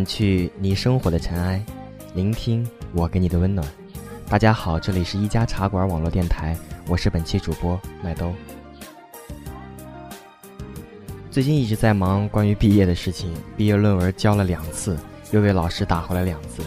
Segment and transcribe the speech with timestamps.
[0.00, 1.62] 掸去你生活的尘埃，
[2.14, 3.66] 聆听我给你的温暖。
[4.28, 6.56] 大家好，这里是一家茶馆网络电台，
[6.88, 8.32] 我是本期主播麦兜。
[11.30, 14.96] 最近一直在忙关于毕业的事情，毕业论文交了两次，
[15.32, 16.62] 又被老师打回来两次，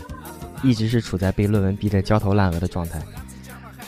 [0.62, 3.02] 一直是处在被论文逼得焦头烂额的状态。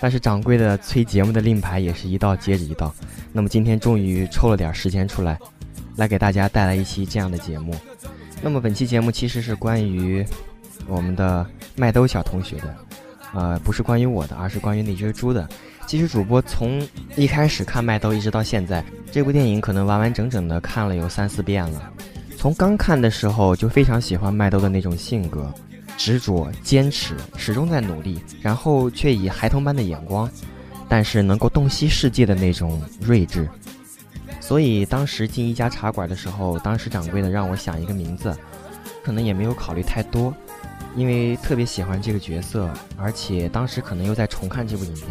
[0.01, 2.93] 但是掌柜的催节目的令牌也是一道接着一道，
[3.31, 5.37] 那么今天终于抽了点时间出来，
[5.97, 7.75] 来给大家带来一期这样的节目。
[8.41, 10.25] 那么本期节目其实是关于
[10.87, 12.75] 我们的麦兜小同学的，
[13.33, 15.47] 呃，不是关于我的，而是关于那只猪的。
[15.87, 16.81] 其实主播从
[17.15, 21.91] 一开始看麦兜一直到现在，这部电影可能完完整整的看了有三四遍了。
[22.37, 25.53] 从刚看的时候就非常喜欢麦兜的那种性格。
[25.97, 30.29] 执着、坚持，始终在努力，然后却以孩童般的眼光，
[30.89, 33.47] 但是能够洞悉世界的那种睿智。
[34.47, 38.31] 所以当时进一家茶馆的时候，当时掌柜的让我想一个名字，
[39.03, 40.31] 可能也没有考虑太多，
[40.95, 45.07] 因为特别喜欢这个角色，而且当时可能又在重看这部影片，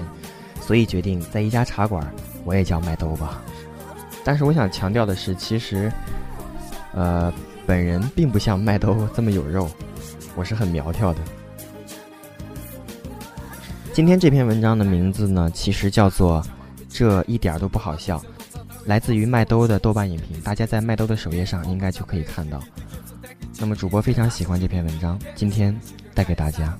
[0.60, 2.08] 所以决定在一家茶馆，
[2.44, 3.42] 我也叫麦兜吧。
[4.22, 5.92] 但是我想强调的是，其实，
[6.92, 7.32] 呃，
[7.66, 9.68] 本人并不像麦兜这么有肉。
[10.36, 11.20] 我是很苗条的。
[13.92, 16.40] 今天这篇文章的名字呢，其实叫做
[16.88, 18.16] 《这一点都不好笑》，
[18.86, 22.60] 来自于麦兜的豆瓣影评，大家在麦兜的首页上应该就可以看到。
[23.58, 25.74] 那么主播非常喜欢这篇文章，今天
[26.14, 26.78] 带给大家。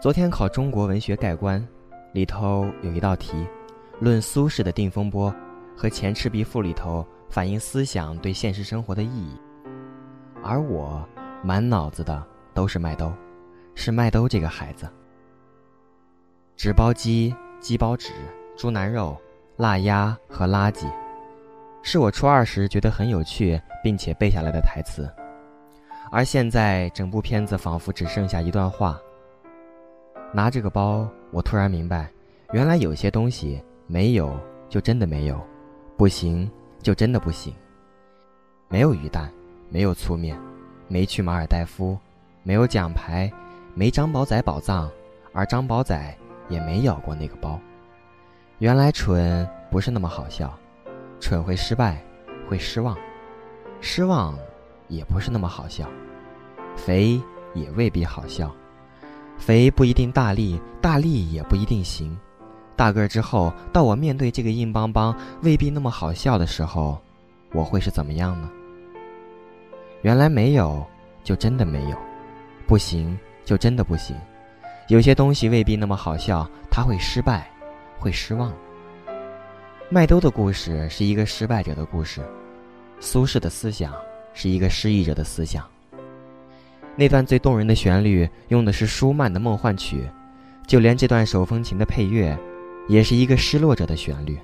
[0.00, 1.64] 昨天考中国文学概观，
[2.12, 3.46] 里头有一道题，
[4.02, 5.32] 论苏轼的《定风波》
[5.76, 9.38] 和《前赤壁赋》里头反映思想对现实生活的意义。
[10.42, 11.08] 而我
[11.40, 12.20] 满脑子的
[12.52, 13.12] 都是麦兜，
[13.76, 14.90] 是麦兜这个孩子。
[16.56, 18.10] 纸包鸡、鸡包纸、
[18.56, 19.16] 猪腩肉、
[19.56, 20.84] 腊鸭和垃圾，
[21.80, 25.08] 是我初二时觉得很有趣并且背下来的台词。
[26.10, 29.00] 而现在整部片子仿佛只剩下一段话。
[30.32, 32.10] 拿这个包，我突然明白，
[32.52, 35.38] 原来有些东西没有就真的没有，
[35.98, 37.54] 不行就真的不行。
[38.66, 39.30] 没有鱼蛋，
[39.68, 40.34] 没有粗面，
[40.88, 41.98] 没去马尔代夫，
[42.42, 43.30] 没有奖牌，
[43.74, 44.90] 没张宝仔宝藏，
[45.34, 46.16] 而张宝仔
[46.48, 47.60] 也没咬过那个包。
[48.60, 50.58] 原来蠢不是那么好笑，
[51.20, 52.02] 蠢会失败，
[52.48, 52.96] 会失望，
[53.82, 54.34] 失望
[54.88, 55.86] 也不是那么好笑，
[56.76, 57.20] 肥
[57.52, 58.50] 也未必好笑。
[59.36, 62.18] 肥不一定大力，大力也不一定行。
[62.82, 67.00] 大个之后，到我面对这个硬邦邦、未必那么好笑的时候，
[67.52, 68.50] 我会是怎么样呢？
[70.00, 70.84] 原来没有，
[71.22, 71.96] 就真的没有；
[72.66, 74.16] 不行，就真的不行。
[74.88, 77.48] 有些东西未必那么好笑，他会失败，
[78.00, 78.52] 会失望。
[79.88, 82.20] 麦兜的故事是一个失败者的故事，
[82.98, 83.94] 苏轼的思想
[84.34, 85.64] 是一个失意者的思想。
[86.96, 90.04] 那段最动人的旋律用的是舒曼的梦幻曲，
[90.66, 92.36] 就连这段手风琴的配乐，
[92.88, 94.38] 也是一个失落者的旋律。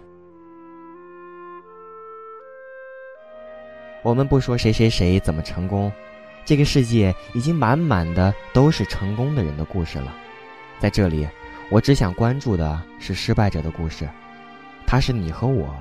[4.03, 5.93] 我们不说谁谁谁怎么成功，
[6.45, 10.15] 这个世界已经满满的都是成功的人的故事了。
[10.79, 11.29] 在这里，
[11.71, 14.09] 我只想关注的是失败者的故事，
[14.87, 15.75] 他是你和我，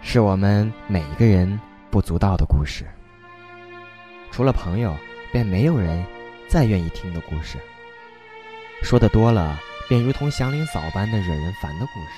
[0.00, 1.58] 是我们每一个人
[1.90, 2.84] 不足道的故事。
[4.30, 4.96] 除了朋友。
[5.32, 6.02] 便没有人
[6.48, 7.58] 再愿意听的故事。
[8.82, 12.10] 说的多了，便如同祥林嫂般的惹人烦的故事。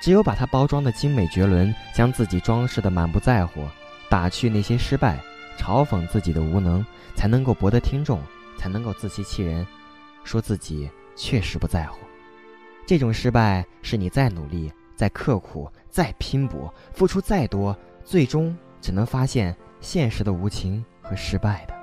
[0.00, 3.68] 只有把它包装的精美绝伦，将自己装饰的满不在乎，
[4.08, 5.18] 打去那些失败，
[5.58, 6.84] 嘲讽自己的无能，
[7.14, 8.20] 才能够博得听众，
[8.56, 9.66] 才能够自欺欺人，
[10.24, 11.98] 说自己确实不在乎。
[12.86, 20.84] 这种失败，是你再努力、再刻苦、再拼搏，付出再多，最终只能发现现实的无情。
[21.02, 21.81] 和失败的。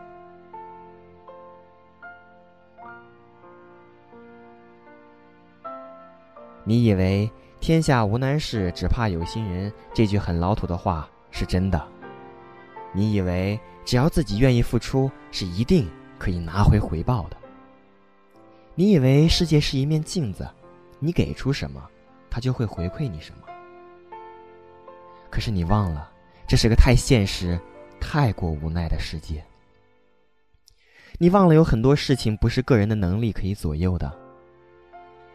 [6.70, 7.28] 你以为
[7.60, 11.84] “天下无难事，只怕有心人”这句很老土的话是真的？
[12.94, 15.90] 你以为只要自己愿意付出，是一定
[16.20, 17.36] 可以拿回回报的？
[18.76, 20.48] 你以为世界是一面镜子，
[21.00, 21.84] 你给出什么，
[22.30, 23.48] 它就会回馈你什么？
[25.32, 26.08] 可是你忘了，
[26.48, 27.60] 这是个太现实。
[28.00, 29.44] 太过无奈的世界，
[31.18, 34.29] 你忘了有很多事情不是个人的能力可以左右的。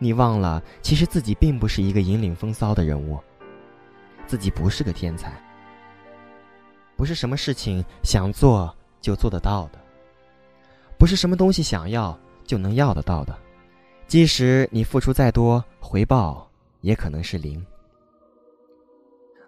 [0.05, 3.19] 你忘了，其实自己并不是一个引领风骚的人物，
[4.27, 5.33] 自己不是个天才。
[6.95, 9.79] 不是什么事情想做就做得到的，
[10.99, 12.15] 不是什么东西想要
[12.45, 13.35] 就能要得到的。
[14.06, 16.47] 即使你付出再多，回报
[16.83, 17.65] 也可能是零。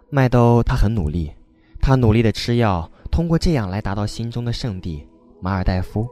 [0.09, 1.31] 麦兜他很努力，
[1.79, 5.07] 他努力的吃药，通过这样来达到心中的圣地
[5.39, 6.09] 马尔代夫。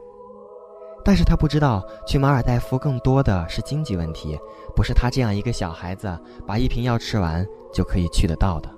[1.06, 4.36] 但是他不知道，去马尔代夫更多的是经济问题，
[4.74, 8.68] 不是他这样一个小孩子把一瓶药吃完就可以去得到的。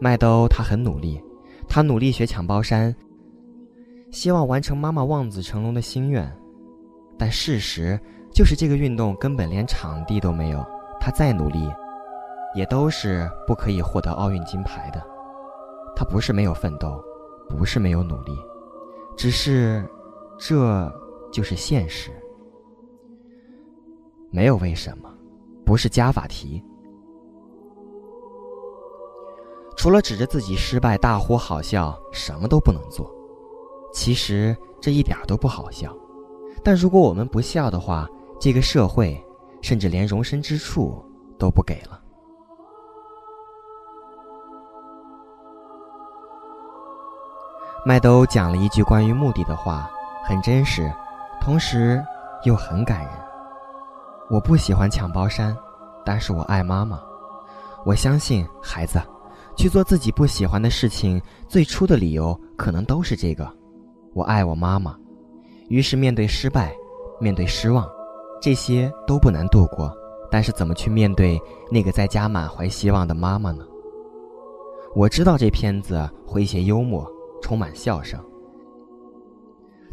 [0.00, 1.22] 麦兜他很努力，
[1.68, 2.92] 他努力学抢包山，
[4.10, 6.28] 希望完成妈妈望子成龙的心愿。
[7.16, 7.96] 但事实
[8.32, 10.66] 就是这个运动根本连场地都没有，
[10.98, 11.72] 他再努力，
[12.56, 15.00] 也都是不可以获得奥运金牌的。
[15.94, 17.00] 他不是没有奋斗，
[17.48, 18.36] 不是没有努力，
[19.16, 19.88] 只是。
[20.38, 20.92] 这
[21.32, 22.10] 就是现实，
[24.30, 25.12] 没有为什么，
[25.64, 26.62] 不是加法题。
[29.76, 33.10] 除了指着自己失败大呼好笑，什么都不能做。
[33.92, 35.94] 其实这一点都不好笑，
[36.62, 38.08] 但如果我们不笑的话，
[38.38, 39.22] 这个社会
[39.62, 41.04] 甚至连容身之处
[41.38, 42.02] 都不给了。
[47.86, 49.90] 麦兜讲了一句关于目的的话。
[50.28, 50.92] 很真实，
[51.40, 52.04] 同时
[52.42, 53.12] 又很感人。
[54.28, 55.56] 我不喜欢抢包山，
[56.04, 57.00] 但是我爱妈妈。
[57.84, 59.00] 我相信孩子
[59.56, 63.48] 去做自己不喜欢的事情，最初的理由可能都是这个：
[64.14, 64.96] 我爱我妈妈。
[65.68, 66.74] 于是面对失败，
[67.20, 67.88] 面对失望，
[68.42, 69.96] 这些都不难度过。
[70.28, 71.40] 但是怎么去面对
[71.70, 73.64] 那个在家满怀希望的妈妈呢？
[74.92, 77.08] 我知道这片子诙谐幽默，
[77.40, 78.20] 充满笑声。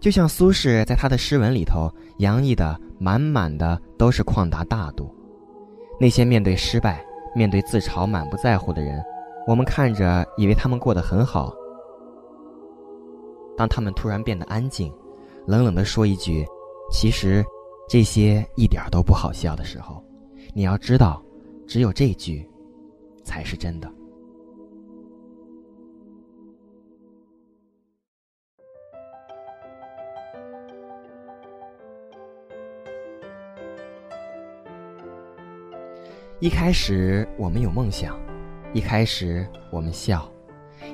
[0.04, 5.10] 就像苏轼在他的诗文里头洋溢的满满的都是旷达大度，
[5.98, 7.02] 那些面对失败、
[7.34, 9.02] 面对自嘲满不在乎的人，
[9.48, 11.54] 我们看着以为他们过得很好。
[13.56, 14.92] 当他们突然变得安静，
[15.48, 16.46] 冷冷地说一句
[16.92, 17.42] ：“其实
[17.88, 20.04] 这些一点都不好笑”的时候，
[20.54, 21.24] 你要知道，
[21.66, 22.46] 只有这句，
[23.24, 23.90] 才是真的。
[36.44, 38.20] 一开始我们有梦想，
[38.74, 40.30] 一开始我们笑，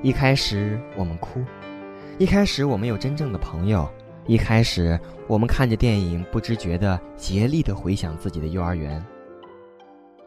[0.03, 1.43] 一开始我们哭，
[2.19, 3.89] 一开始我们有真正的朋友，
[4.27, 9.03] 一开始我们看着电影不知觉的竭力的回想自己的幼儿园。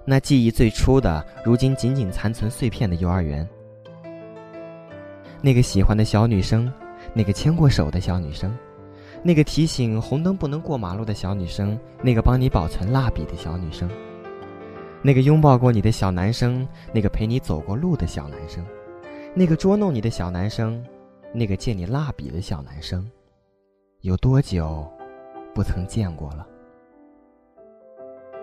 [0.04, 3.49] 那记忆最初的，如今仅仅残存碎片的幼儿园。
[5.40, 6.68] 那个喜欢的小女生，
[7.14, 8.52] 那个牵过手的小女生，
[9.23, 13.88] 那个提醒红灯不能过马路的小女生，那个帮你保存蜡笔的小女生。
[15.04, 18.64] 那个拥抱过你的小男生，那个陪你走过路的小男生，
[19.35, 20.82] 那个捉弄你的小男生，
[21.35, 23.11] 那个借你蜡笔的小男生，
[24.02, 24.88] 有多久
[25.52, 26.47] 不曾见过了？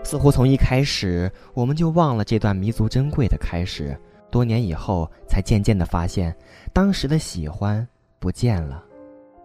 [0.04, 3.98] 似乎从一开始我们就忘了这段弥足珍贵的开始，
[4.30, 6.36] 多年以后才渐渐的发现，
[6.74, 7.88] 当时的喜欢
[8.20, 8.84] 不见了，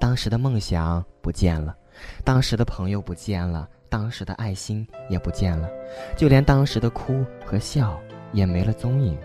[0.01, 1.77] 当时的梦想不见了，
[2.25, 3.69] 当时的朋友不见了。
[3.95, 5.71] 当时的爱心也不见了，
[6.17, 7.97] 就连当时的哭和笑
[8.33, 9.17] 也没了踪影。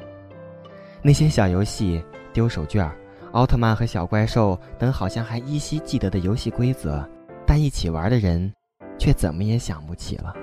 [1.02, 2.00] 那些小游戏、
[2.32, 2.88] 丢手绢、
[3.32, 7.04] 奥特曼和小怪兽等，好像还依稀记得的游戏规则，
[7.48, 8.54] 但一起玩的人，
[9.00, 10.36] 却怎么也想不起了。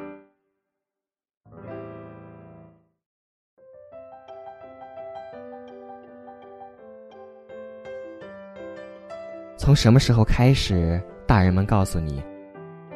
[9.56, 12.20] 从什么时候开始，大人们告诉你？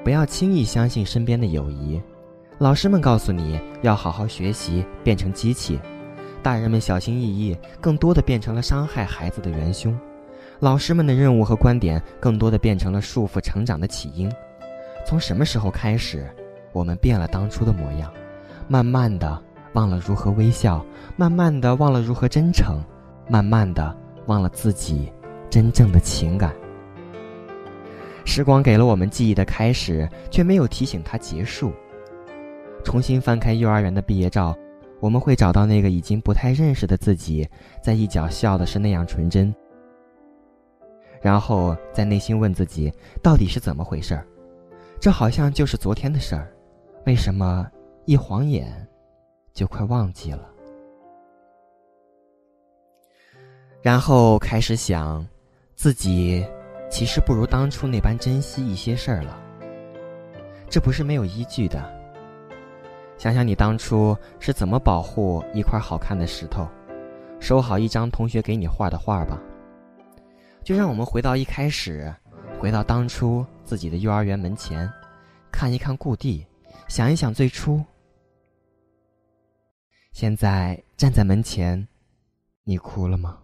[0.02, 2.00] 不要轻易相信身边的友谊，
[2.59, 5.78] 老师们告诉你要好好学习，变成机器；
[6.42, 9.92] 大人们小心翼翼，更多的变成了伤害孩子的元凶；
[10.59, 14.30] 老师们的任务和观点，更多的变成了束缚成长的起因。
[15.07, 16.26] 从什么时候开始，
[16.73, 18.11] 我们变了当初的模样？
[18.69, 19.38] 慢慢的
[19.75, 20.85] 忘了如何微笑，
[21.16, 22.83] 慢慢的忘了如何真诚，
[23.28, 23.95] 慢慢的
[24.26, 25.12] 忘了自己
[25.50, 26.54] 真正的情感。
[28.30, 31.72] 时光给了我们记忆的开始，却没有提醒它结束。
[32.84, 34.56] 重新翻开幼儿园的毕业照，
[35.00, 37.46] 我们会找到那个已经不太认识的自己，
[37.82, 39.52] 在一角笑的是那样纯真。
[41.20, 44.25] 然后在内心问自己，到底是怎么回事儿？
[45.00, 46.54] 这好像就是昨天的事儿，
[47.06, 47.68] 为什么
[48.04, 48.87] 一晃眼
[49.52, 50.49] 就快忘记了？
[53.82, 55.26] 然后开始想
[55.75, 56.46] 自己。
[56.90, 59.40] 其实不如当初那般珍惜一些事儿了。
[60.68, 61.99] 这不是没有依据的。
[63.16, 66.68] 想想你当初是怎么保护一块好看的石头，
[67.38, 69.40] 收好一张同学给你画的画吧。
[70.64, 72.14] 就让我们回到一开始，
[72.59, 74.90] 回到当初自己的幼儿园门前，
[75.50, 76.47] 看一看故地，
[76.88, 77.82] 想一想最初。
[80.12, 81.87] 现在站在门前，
[82.64, 83.38] 你哭了吗？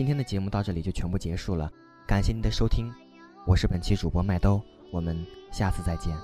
[0.00, 1.70] 今天的节目到这里就全部结束了，
[2.06, 2.90] 感谢您的收听，
[3.46, 4.58] 我是本期主播麦兜，
[4.90, 5.14] 我们
[5.52, 6.16] 下次再见。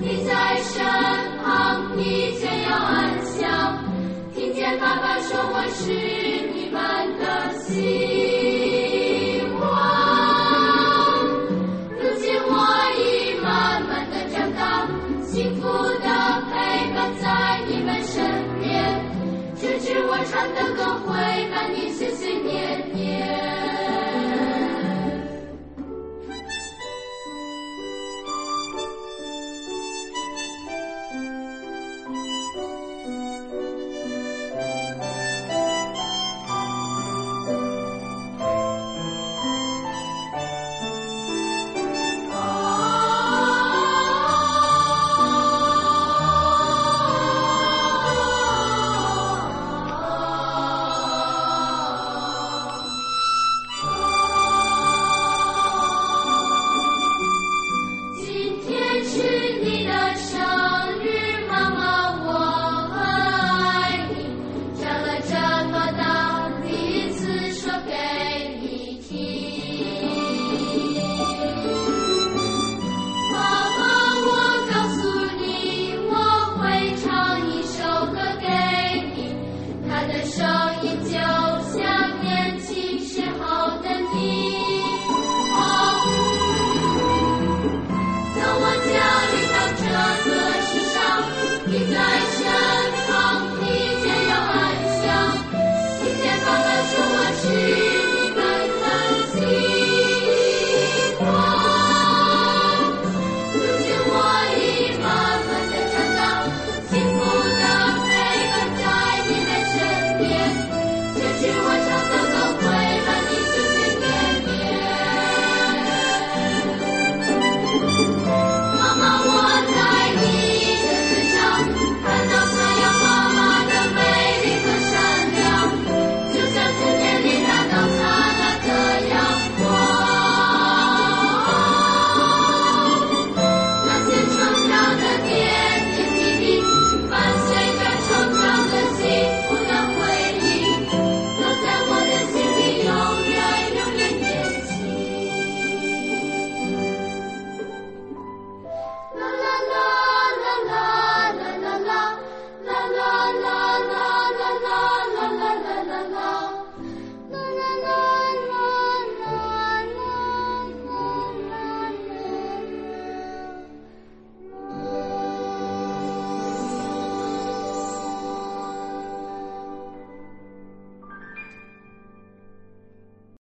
[0.00, 0.84] 你在身
[1.42, 3.78] 旁，一切要安详。
[4.34, 5.92] 听见爸爸说我是
[6.52, 7.19] 你们。